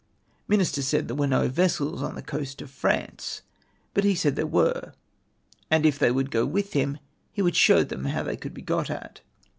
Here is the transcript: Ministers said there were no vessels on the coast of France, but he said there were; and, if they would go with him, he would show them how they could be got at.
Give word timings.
Ministers 0.47 0.87
said 0.87 1.07
there 1.07 1.15
were 1.15 1.27
no 1.27 1.47
vessels 1.47 2.01
on 2.01 2.15
the 2.15 2.23
coast 2.23 2.59
of 2.63 2.71
France, 2.71 3.43
but 3.93 4.03
he 4.03 4.15
said 4.15 4.35
there 4.35 4.47
were; 4.47 4.93
and, 5.69 5.85
if 5.85 5.99
they 5.99 6.09
would 6.09 6.31
go 6.31 6.43
with 6.43 6.73
him, 6.73 6.97
he 7.31 7.43
would 7.43 7.55
show 7.55 7.83
them 7.83 8.05
how 8.05 8.23
they 8.23 8.35
could 8.35 8.55
be 8.55 8.63
got 8.63 8.89
at. 8.89 9.21